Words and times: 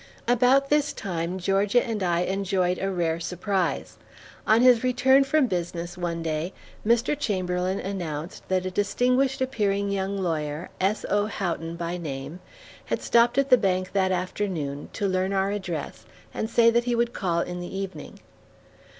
About 0.27 0.69
this 0.71 0.93
time 0.93 1.37
Georgia 1.37 1.85
and 1.85 2.01
I 2.01 2.21
enjoyed 2.21 2.79
a 2.79 2.89
rare 2.91 3.19
surprise. 3.19 3.97
On 4.47 4.61
his 4.63 4.83
return 4.83 5.23
from 5.23 5.45
business 5.45 5.95
one 5.95 6.23
day, 6.23 6.53
Mr. 6.83 7.15
Chamberlain 7.15 7.79
announced 7.79 8.41
that 8.49 8.65
a 8.65 8.71
distinguished 8.71 9.41
appearing 9.41 9.91
young 9.91 10.17
lawyer, 10.17 10.71
S.O. 10.79 11.27
Houghton 11.27 11.75
by 11.75 11.97
name, 11.97 12.39
had 12.85 13.03
stopped 13.03 13.37
at 13.37 13.51
the 13.51 13.59
bank 13.59 13.91
that 13.93 14.11
afternoon, 14.11 14.89
to 14.93 15.07
learn 15.07 15.33
our 15.33 15.51
address 15.51 16.03
and 16.33 16.49
say 16.49 16.71
that 16.71 16.85
he 16.85 16.95
would 16.95 17.13
call 17.13 17.41
in 17.41 17.59
the 17.59 17.77
evening. 17.77 18.19